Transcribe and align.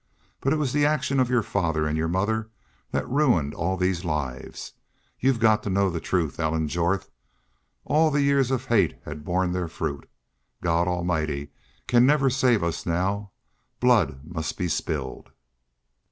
But 0.41 0.51
it 0.51 0.55
was 0.55 0.73
the 0.73 0.83
action 0.83 1.19
of 1.19 1.29
your 1.29 1.43
father 1.43 1.85
and 1.85 1.95
your 1.95 2.07
mother 2.07 2.49
that 2.89 3.07
ruined 3.07 3.53
all 3.53 3.77
these 3.77 4.03
lives. 4.03 4.73
You've 5.19 5.39
got 5.39 5.61
to 5.61 5.69
know 5.69 5.91
the 5.91 5.99
truth, 5.99 6.39
Ellen 6.39 6.67
Jorth.... 6.67 7.11
All 7.85 8.09
the 8.09 8.23
years 8.23 8.49
of 8.49 8.65
hate 8.65 8.95
have 9.05 9.23
borne 9.23 9.51
their 9.51 9.67
fruit. 9.67 10.09
God 10.63 10.87
Almighty 10.87 11.51
can 11.85 12.03
never 12.07 12.31
save 12.31 12.63
us 12.63 12.83
now. 12.83 13.29
Blood 13.79 14.21
must 14.23 14.57
be 14.57 14.67
spilled. 14.67 15.29